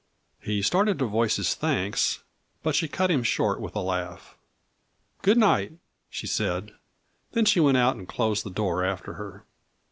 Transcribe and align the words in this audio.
He 0.41 0.63
started 0.63 0.97
to 0.97 1.05
voice 1.05 1.35
his 1.35 1.53
thanks, 1.53 2.23
but 2.63 2.73
she 2.73 2.87
cut 2.87 3.11
him 3.11 3.21
short 3.21 3.61
with 3.61 3.75
a 3.75 3.81
laugh. 3.81 4.35
"Good 5.21 5.37
night," 5.37 5.73
she 6.09 6.25
said. 6.25 6.73
Then 7.33 7.45
she 7.45 7.59
went 7.59 7.77
out 7.77 7.97
and 7.97 8.07
closed 8.07 8.43
the 8.43 8.49
door 8.49 8.83
after 8.83 9.13
her. 9.13 9.45